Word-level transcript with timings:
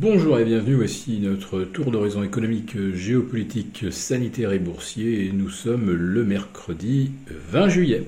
Bonjour 0.00 0.38
et 0.38 0.44
bienvenue, 0.44 0.76
voici 0.76 1.18
notre 1.18 1.62
tour 1.64 1.90
d'horizon 1.90 2.22
économique, 2.22 2.76
géopolitique, 2.94 3.86
sanitaire 3.90 4.52
et 4.52 4.60
boursier 4.60 5.32
nous 5.34 5.50
sommes 5.50 5.90
le 5.90 6.22
mercredi 6.22 7.10
20 7.50 7.68
juillet. 7.68 8.04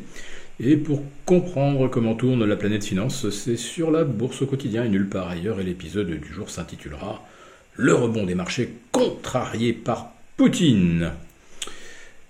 Et 0.60 0.76
pour 0.76 1.02
comprendre 1.26 1.88
comment 1.88 2.14
tourne 2.14 2.44
la 2.44 2.54
planète 2.54 2.84
finance, 2.84 3.28
c'est 3.30 3.56
sur 3.56 3.90
la 3.90 4.04
bourse 4.04 4.40
au 4.42 4.46
quotidien 4.46 4.84
et 4.84 4.88
nulle 4.88 5.08
part 5.08 5.30
ailleurs 5.30 5.58
et 5.58 5.64
l'épisode 5.64 6.10
du 6.10 6.32
jour 6.32 6.48
s'intitulera 6.48 7.26
Le 7.74 7.92
rebond 7.92 8.24
des 8.24 8.36
marchés 8.36 8.72
contrarié 8.92 9.72
par 9.72 10.12
Poutine. 10.36 11.10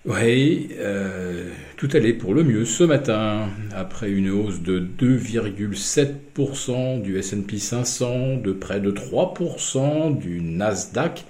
Oui, 0.07 0.71
euh, 0.79 1.51
tout 1.77 1.91
allait 1.93 2.15
pour 2.15 2.33
le 2.33 2.43
mieux 2.43 2.65
ce 2.65 2.85
matin, 2.85 3.51
après 3.77 4.11
une 4.11 4.31
hausse 4.31 4.63
de 4.63 4.81
2,7% 4.81 7.03
du 7.03 7.21
SP 7.21 7.59
500, 7.59 8.39
de 8.39 8.53
près 8.53 8.81
de 8.81 8.93
3% 8.93 10.19
du 10.19 10.41
Nasdaq, 10.41 11.27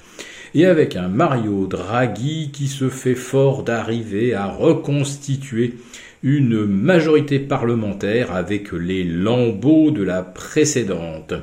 et 0.55 0.67
avec 0.67 0.95
un 0.95 1.09
Mario 1.09 1.67
Draghi 1.67 2.53
qui 2.53 2.69
se 2.69 2.89
fait 2.89 3.17
fort 3.17 3.65
d'arriver 3.65 4.35
à 4.35 4.47
reconstituer 4.47 5.75
une 6.23 6.65
majorité 6.65 7.41
parlementaire 7.41 8.33
avec 8.33 8.71
les 8.71 9.03
lambeaux 9.03 9.91
de 9.91 10.05
la 10.05 10.23
précédente. 10.23 11.35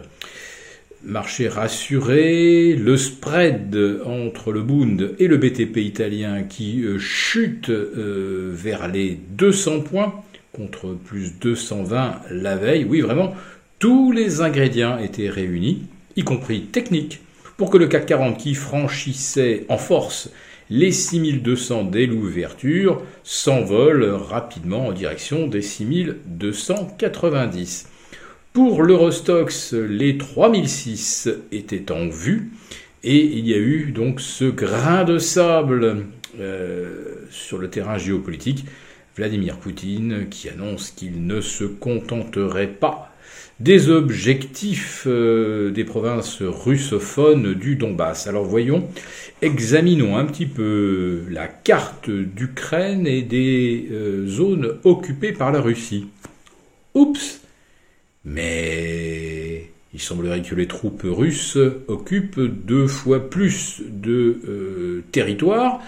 Marché 1.07 1.47
rassuré, 1.47 2.73
le 2.73 2.97
spread 2.97 3.79
entre 4.05 4.52
le 4.52 4.61
Bund 4.61 5.15
et 5.20 5.27
le 5.27 5.38
BTP 5.38 5.77
italien 5.77 6.43
qui 6.43 6.84
euh, 6.84 6.99
chute 6.99 7.70
euh, 7.70 8.52
vers 8.53 8.89
les 8.89 9.17
200 9.29 9.84
points 9.84 10.13
contre 10.51 10.89
plus 10.89 11.39
220 11.39 12.23
la 12.29 12.57
veille. 12.57 12.84
Oui, 12.84 12.99
vraiment, 12.99 13.34
tous 13.79 14.12
les 14.12 14.41
ingrédients 14.41 14.98
étaient 14.98 15.29
réunis, 15.29 15.84
y 16.17 16.25
compris 16.25 16.63
techniques, 16.63 17.21
pour 17.55 17.70
que 17.70 17.77
le 17.77 17.87
CAC 17.87 18.05
40 18.05 18.37
qui 18.37 18.53
franchissait 18.53 19.63
en 19.70 19.77
force 19.77 20.29
les 20.70 20.91
6200 20.91 21.85
dès 21.85 22.05
l'ouverture 22.05 23.01
s'envole 23.23 24.04
rapidement 24.04 24.87
en 24.87 24.91
direction 24.91 25.48
des 25.48 25.62
6290. 25.62 27.87
Pour 28.58 28.82
l'Eurostox, 28.82 29.74
les 29.74 30.18
3006 30.18 31.30
étaient 31.52 31.91
en 31.91 32.08
vue 32.08 32.50
et 33.04 33.24
il 33.24 33.48
y 33.48 33.54
a 33.54 33.58
eu 33.58 33.91
donc 33.91 34.20
ce 34.20 34.46
grain 34.46 35.04
de 35.04 35.20
sable 35.20 36.05
euh, 36.40 37.18
sur 37.30 37.60
le 37.60 37.70
terrain 37.70 38.00
géopolitique. 38.00 38.66
Vladimir 39.16 39.58
Poutine 39.58 40.26
qui 40.32 40.50
annonce 40.50 40.90
qu'il 40.90 41.28
ne 41.28 41.40
se 41.40 41.66
contenterait 41.66 42.66
pas 42.66 43.13
des 43.60 43.91
objectifs 43.91 45.04
euh, 45.05 45.70
des 45.70 45.84
provinces 45.84 46.41
russophones 46.41 47.54
du 47.54 47.76
Donbass. 47.76 48.26
Alors 48.26 48.46
voyons, 48.46 48.88
examinons 49.44 50.18
un 50.18 50.26
petit 50.26 50.48
peu 50.48 51.26
la 51.30 51.46
carte 51.46 52.10
d'Ukraine 52.10 53.05
et 53.05 53.22
des 53.22 53.88
euh, 53.91 54.26
zones 54.26 54.80
occupées 54.84 55.34
par 55.34 55.52
la 55.52 55.62
Russie. 55.62 56.08
Oups 56.96 57.41
mais 58.27 59.71
il 59.93 60.01
semblerait 60.01 60.41
que 60.41 60.53
les 60.53 60.67
troupes 60.67 61.05
russes 61.05 61.57
occupent 61.87 62.41
deux 62.41 62.87
fois 62.87 63.29
plus 63.29 63.81
de 63.87 64.38
euh, 64.47 65.03
territoire 65.11 65.81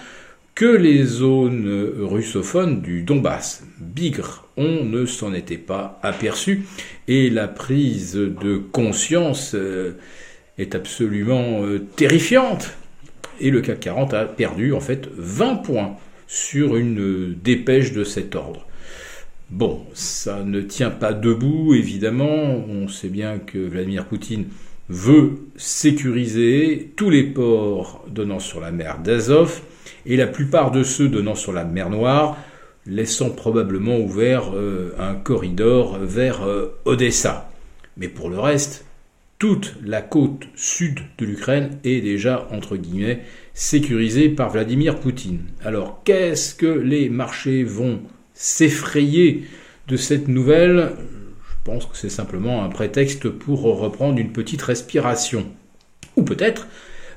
que 0.54 0.64
les 0.64 1.04
zones 1.04 1.92
russophones 1.98 2.80
du 2.80 3.02
Donbass. 3.02 3.62
Bigre, 3.78 4.48
on 4.56 4.84
ne 4.84 5.06
s'en 5.06 5.32
était 5.34 5.58
pas 5.58 6.00
aperçu 6.02 6.64
et 7.08 7.30
la 7.30 7.46
prise 7.46 8.14
de 8.14 8.56
conscience 8.56 9.54
euh, 9.54 9.92
est 10.58 10.74
absolument 10.74 11.62
euh, 11.62 11.78
terrifiante. 11.96 12.74
Et 13.38 13.50
le 13.50 13.60
CAC 13.60 13.80
40 13.80 14.14
a 14.14 14.24
perdu 14.24 14.72
en 14.72 14.80
fait 14.80 15.08
20 15.16 15.56
points 15.56 15.96
sur 16.26 16.76
une 16.76 17.34
dépêche 17.34 17.92
de 17.92 18.04
cet 18.04 18.34
ordre. 18.34 18.66
Bon, 19.50 19.84
ça 19.94 20.44
ne 20.44 20.60
tient 20.60 20.90
pas 20.90 21.12
debout, 21.12 21.74
évidemment. 21.74 22.64
On 22.68 22.86
sait 22.86 23.08
bien 23.08 23.40
que 23.40 23.58
Vladimir 23.58 24.06
Poutine 24.06 24.46
veut 24.88 25.40
sécuriser 25.56 26.92
tous 26.94 27.10
les 27.10 27.24
ports 27.24 28.04
donnant 28.08 28.38
sur 28.38 28.60
la 28.60 28.70
mer 28.70 29.00
d'Azov 29.02 29.60
et 30.06 30.16
la 30.16 30.28
plupart 30.28 30.70
de 30.70 30.84
ceux 30.84 31.08
donnant 31.08 31.34
sur 31.34 31.52
la 31.52 31.64
mer 31.64 31.90
Noire, 31.90 32.36
laissant 32.86 33.30
probablement 33.30 33.98
ouvert 33.98 34.52
euh, 34.54 34.94
un 35.00 35.14
corridor 35.14 35.98
vers 35.98 36.42
euh, 36.42 36.78
Odessa. 36.84 37.50
Mais 37.96 38.08
pour 38.08 38.30
le 38.30 38.38
reste, 38.38 38.84
toute 39.40 39.74
la 39.84 40.00
côte 40.00 40.46
sud 40.54 41.00
de 41.18 41.26
l'Ukraine 41.26 41.78
est 41.82 42.00
déjà, 42.00 42.46
entre 42.52 42.76
guillemets, 42.76 43.22
sécurisée 43.52 44.28
par 44.28 44.50
Vladimir 44.50 45.00
Poutine. 45.00 45.40
Alors, 45.64 46.02
qu'est-ce 46.04 46.54
que 46.54 46.66
les 46.66 47.08
marchés 47.08 47.64
vont 47.64 48.00
s'effrayer 48.40 49.44
de 49.86 49.98
cette 49.98 50.26
nouvelle, 50.26 50.92
je 51.50 51.54
pense 51.62 51.84
que 51.84 51.94
c'est 51.94 52.08
simplement 52.08 52.64
un 52.64 52.70
prétexte 52.70 53.28
pour 53.28 53.60
reprendre 53.60 54.18
une 54.18 54.32
petite 54.32 54.62
respiration. 54.62 55.46
Ou 56.16 56.22
peut-être 56.22 56.66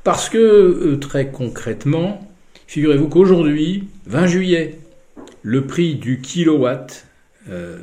parce 0.03 0.27
que, 0.27 0.37
euh, 0.37 0.99
très 0.99 1.31
concrètement, 1.31 2.29
figurez-vous 2.67 3.07
qu'aujourd'hui, 3.07 3.87
20 4.05 4.27
juillet, 4.27 4.79
le 5.43 5.65
prix 5.65 5.95
du 5.95 6.19
kilowatt, 6.19 7.07
euh, 7.49 7.77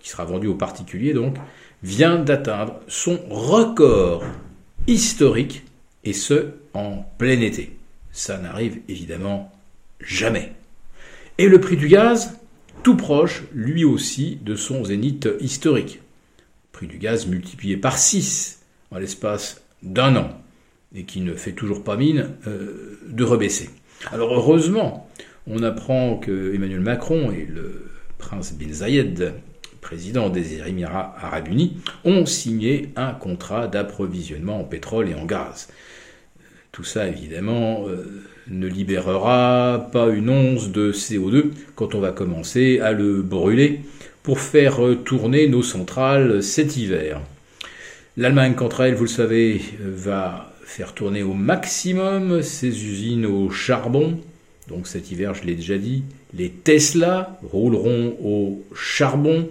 qui 0.00 0.08
sera 0.08 0.24
vendu 0.24 0.46
aux 0.46 0.54
particuliers 0.54 1.12
donc, 1.12 1.36
vient 1.82 2.18
d'atteindre 2.18 2.80
son 2.88 3.20
record 3.28 4.24
historique, 4.86 5.62
et 6.04 6.14
ce, 6.14 6.46
en 6.72 7.04
plein 7.18 7.38
été. 7.42 7.76
Ça 8.12 8.38
n'arrive 8.38 8.78
évidemment 8.88 9.52
jamais. 10.00 10.52
Et 11.36 11.48
le 11.48 11.60
prix 11.60 11.76
du 11.76 11.88
gaz? 11.88 12.38
Tout 12.88 12.96
proche, 12.96 13.42
lui 13.52 13.84
aussi, 13.84 14.38
de 14.42 14.56
son 14.56 14.82
zénith 14.82 15.28
historique. 15.40 16.00
Prix 16.72 16.86
du 16.86 16.96
gaz 16.96 17.26
multiplié 17.26 17.76
par 17.76 17.98
6 17.98 18.62
en 18.90 18.96
l'espace 18.96 19.62
d'un 19.82 20.16
an, 20.16 20.40
et 20.94 21.04
qui 21.04 21.20
ne 21.20 21.34
fait 21.34 21.52
toujours 21.52 21.84
pas 21.84 21.98
mine 21.98 22.30
euh, 22.46 22.98
de 23.06 23.24
rebaisser. 23.24 23.68
Alors 24.10 24.32
heureusement, 24.32 25.06
on 25.46 25.62
apprend 25.62 26.16
que 26.16 26.54
Emmanuel 26.54 26.80
Macron 26.80 27.30
et 27.30 27.44
le 27.44 27.90
prince 28.16 28.54
bin 28.54 28.72
Zayed, 28.72 29.34
président 29.82 30.30
des 30.30 30.66
Émirats 30.66 31.14
arabes 31.20 31.48
unis, 31.48 31.76
ont 32.06 32.24
signé 32.24 32.88
un 32.96 33.12
contrat 33.12 33.68
d'approvisionnement 33.68 34.60
en 34.60 34.64
pétrole 34.64 35.10
et 35.10 35.14
en 35.14 35.26
gaz. 35.26 35.68
Tout 36.72 36.84
ça, 36.84 37.06
évidemment, 37.06 37.86
euh, 37.86 38.24
ne 38.50 38.66
libérera 38.66 39.88
pas 39.92 40.08
une 40.08 40.30
once 40.30 40.70
de 40.70 40.92
CO2 40.92 41.50
quand 41.74 41.94
on 41.94 42.00
va 42.00 42.12
commencer 42.12 42.80
à 42.80 42.92
le 42.92 43.22
brûler 43.22 43.80
pour 44.22 44.40
faire 44.40 44.80
tourner 45.04 45.48
nos 45.48 45.62
centrales 45.62 46.42
cet 46.42 46.76
hiver. 46.76 47.20
L'Allemagne, 48.16 48.54
quant 48.54 48.68
à 48.68 48.84
elle, 48.88 48.94
vous 48.94 49.04
le 49.04 49.08
savez, 49.08 49.60
va 49.80 50.52
faire 50.64 50.92
tourner 50.92 51.22
au 51.22 51.34
maximum 51.34 52.42
ses 52.42 52.68
usines 52.84 53.26
au 53.26 53.50
charbon. 53.50 54.20
Donc 54.68 54.86
cet 54.86 55.10
hiver, 55.10 55.34
je 55.34 55.44
l'ai 55.44 55.54
déjà 55.54 55.78
dit, 55.78 56.02
les 56.34 56.50
Tesla 56.50 57.38
rouleront 57.42 58.16
au 58.22 58.64
charbon. 58.74 59.48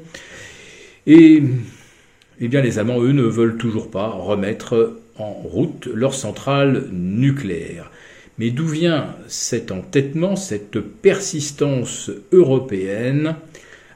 Et 1.07 1.41
eh 2.39 2.47
bien, 2.47 2.61
les 2.61 2.77
Allemands, 2.77 3.01
eux, 3.01 3.13
ne 3.13 3.23
veulent 3.23 3.57
toujours 3.57 3.89
pas 3.89 4.09
remettre 4.09 4.99
en 5.17 5.31
route 5.31 5.87
leur 5.91 6.13
centrale 6.13 6.87
nucléaire. 6.91 7.89
Mais 8.37 8.51
d'où 8.51 8.67
vient 8.67 9.15
cet 9.27 9.71
entêtement, 9.71 10.35
cette 10.35 10.79
persistance 10.79 12.11
européenne 12.31 13.35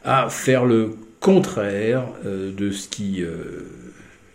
à 0.04 0.30
faire 0.30 0.66
le 0.66 0.96
contraire 1.20 2.06
euh, 2.26 2.52
de 2.52 2.72
ce 2.72 2.88
qui 2.88 3.22
euh, 3.22 3.68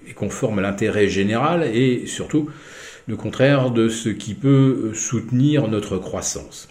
est 0.09 0.15
conforme 0.15 0.61
à 0.61 0.63
l'intérêt 0.63 1.09
général 1.09 1.65
et 1.65 2.07
surtout 2.07 2.49
le 3.09 3.17
contraire 3.17 3.71
de 3.71 3.89
ce 3.89 4.09
qui 4.09 4.35
peut 4.35 4.93
soutenir 4.95 5.69
notre 5.69 5.99
croissance? 5.99 6.69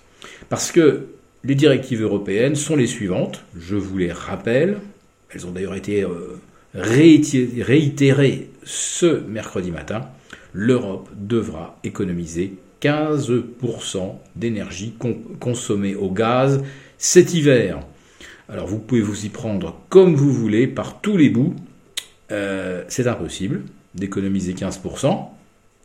Parce 0.50 0.72
que 0.72 1.08
les 1.44 1.56
directives 1.56 2.02
européennes 2.02 2.56
sont 2.56 2.76
les 2.76 2.88
suivantes, 2.88 3.44
je 3.60 3.76
vous 3.76 3.98
les 3.98 4.12
rappelle, 4.12 4.78
elles 5.30 5.46
ont 5.46 5.52
d'ailleurs 5.52 5.76
été 5.76 6.04
euh, 6.04 6.40
réitérées 6.74 8.50
ce 8.64 9.22
mercredi 9.28 9.72
matin, 9.72 10.08
l'Europe 10.54 11.10
devra 11.16 11.78
économiser 11.84 12.54
15% 12.86 14.16
d'énergie 14.36 14.94
consommée 15.40 15.96
au 15.96 16.12
gaz 16.12 16.64
cet 16.98 17.34
hiver. 17.34 17.80
Alors 18.48 18.68
vous 18.68 18.80
pouvez 18.80 19.02
vous 19.02 19.26
y 19.26 19.30
prendre 19.30 19.80
comme 19.90 20.16
vous 20.16 20.32
voulez 20.32 20.68
par 20.68 21.02
tous 21.02 21.18
les 21.18 21.30
bouts. 21.30 21.56
Euh, 22.32 22.84
c'est 22.88 23.08
impossible 23.08 23.64
d'économiser 23.96 24.54
15%, 24.54 25.28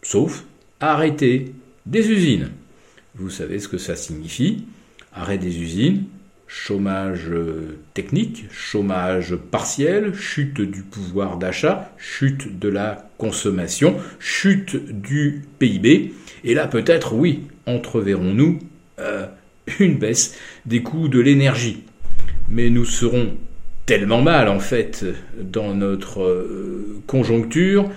sauf 0.03 0.45
arrêter 0.81 1.55
des 1.87 2.11
usines. 2.11 2.51
Vous 3.15 3.31
savez 3.31 3.59
ce 3.61 3.69
que 3.69 3.79
ça 3.79 3.97
signifie. 3.97 4.65
Arrêt 5.13 5.39
des 5.39 5.59
usines, 5.59 6.05
chômage 6.51 7.31
technique, 7.95 8.47
chômage 8.51 9.37
partiel, 9.37 10.15
chute 10.15 10.61
du 10.61 10.83
pouvoir 10.83 11.37
d'achat, 11.37 11.95
chute 11.97 12.59
de 12.59 12.69
la 12.69 13.09
consommation, 13.19 13.97
chute 14.19 14.77
du 15.01 15.43
PIB. 15.61 16.13
Et 16.43 16.55
là, 16.55 16.67
peut-être, 16.67 17.15
oui, 17.15 17.45
entreverrons-nous 17.67 18.59
euh, 18.99 19.27
une 19.79 19.99
baisse 19.99 20.37
des 20.67 20.83
coûts 20.83 21.07
de 21.07 21.21
l'énergie. 21.21 21.85
Mais 22.49 22.69
nous 22.69 22.85
serons 22.85 23.37
tellement 23.87 24.21
mal, 24.21 24.49
en 24.49 24.59
fait, 24.59 25.05
dans 25.41 25.73
notre 25.73 26.23
euh, 26.23 27.01
conjoncture, 27.07 27.89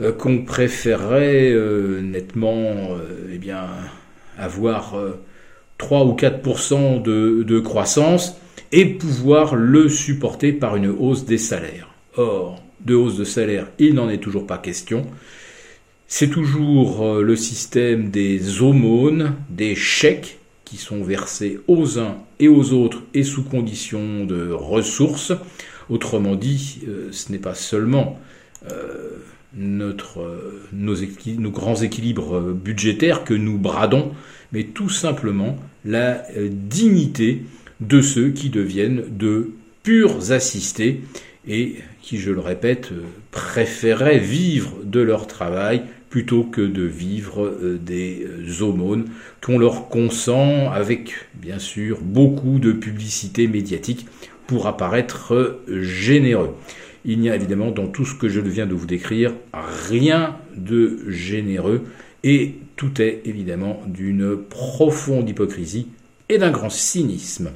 euh, 0.00 0.10
qu'on 0.10 0.38
préférerait 0.38 1.54
nettement 2.00 2.96
eh 3.30 3.36
bien, 3.36 3.66
avoir 4.38 4.96
3 5.78 6.04
ou 6.04 6.12
4% 6.12 7.02
de, 7.02 7.60
croissance 7.60 8.36
et 8.72 8.86
pouvoir 8.86 9.54
le 9.54 9.88
supporter 9.88 10.52
par 10.52 10.76
une 10.76 10.88
hausse 10.88 11.24
des 11.24 11.38
salaires. 11.38 11.88
Or, 12.16 12.62
de 12.84 12.94
hausse 12.94 13.16
de 13.16 13.24
salaire, 13.24 13.68
il 13.78 13.94
n'en 13.94 14.08
est 14.08 14.18
toujours 14.18 14.46
pas 14.46 14.58
question. 14.58 15.06
C'est 16.06 16.28
toujours 16.28 17.02
euh, 17.02 17.22
le 17.22 17.34
système 17.34 18.10
des 18.10 18.62
aumônes, 18.62 19.34
des 19.48 19.74
chèques 19.74 20.38
qui 20.64 20.76
sont 20.76 21.02
versés 21.02 21.60
aux 21.66 21.98
uns 21.98 22.18
et 22.38 22.48
aux 22.48 22.72
autres 22.72 23.02
et 23.14 23.22
sous 23.22 23.42
condition 23.42 24.24
de 24.24 24.50
ressources. 24.50 25.32
Autrement 25.88 26.36
dit, 26.36 26.82
euh, 26.86 27.08
ce 27.10 27.32
n'est 27.32 27.38
pas 27.38 27.54
seulement 27.54 28.20
euh, 28.70 29.18
nos, 29.56 29.94
grands 31.50 31.74
équilibres 31.76 32.40
budgétaires 32.52 33.24
que 33.24 33.34
nous 33.34 33.58
bradons, 33.58 34.12
mais 34.54 34.64
tout 34.64 34.88
simplement 34.88 35.58
la 35.84 36.24
dignité 36.48 37.42
de 37.80 38.00
ceux 38.00 38.30
qui 38.30 38.48
deviennent 38.48 39.02
de 39.10 39.50
purs 39.82 40.32
assistés 40.32 41.02
et 41.46 41.74
qui, 42.00 42.18
je 42.18 42.30
le 42.30 42.40
répète, 42.40 42.90
préféraient 43.30 44.18
vivre 44.18 44.76
de 44.84 45.00
leur 45.00 45.26
travail 45.26 45.82
plutôt 46.08 46.44
que 46.44 46.60
de 46.60 46.84
vivre 46.84 47.44
euh, 47.44 47.76
des 47.76 48.24
euh, 48.24 48.62
aumônes 48.62 49.06
qu'on 49.42 49.58
leur 49.58 49.88
consent 49.88 50.70
avec, 50.70 51.12
bien 51.34 51.58
sûr, 51.58 51.98
beaucoup 52.00 52.60
de 52.60 52.70
publicité 52.70 53.48
médiatique 53.48 54.06
pour 54.46 54.68
apparaître 54.68 55.34
euh, 55.34 55.82
généreux. 55.82 56.54
Il 57.04 57.18
n'y 57.18 57.30
a 57.30 57.34
évidemment 57.34 57.72
dans 57.72 57.88
tout 57.88 58.04
ce 58.04 58.14
que 58.14 58.28
je 58.28 58.40
viens 58.40 58.66
de 58.66 58.74
vous 58.74 58.86
décrire 58.86 59.34
rien 59.52 60.36
de 60.56 61.00
généreux 61.08 61.82
et 62.24 62.54
tout 62.76 63.00
est 63.00 63.20
évidemment 63.26 63.80
d'une 63.86 64.36
profonde 64.36 65.28
hypocrisie 65.28 65.88
et 66.28 66.38
d'un 66.38 66.50
grand 66.50 66.70
cynisme. 66.70 67.50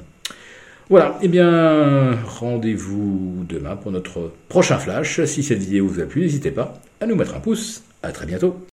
Voilà, 0.89 1.19
eh 1.21 1.27
bien, 1.27 2.17
rendez-vous 2.25 3.45
demain 3.47 3.75
pour 3.75 3.91
notre 3.91 4.31
prochain 4.47 4.77
flash. 4.77 5.23
Si 5.25 5.43
cette 5.43 5.59
vidéo 5.59 5.87
vous 5.87 5.99
a 5.99 6.05
plu, 6.05 6.21
n'hésitez 6.21 6.51
pas 6.51 6.79
à 7.01 7.05
nous 7.05 7.15
mettre 7.15 7.35
un 7.35 7.39
pouce. 7.39 7.83
À 8.01 8.11
très 8.11 8.25
bientôt. 8.25 8.65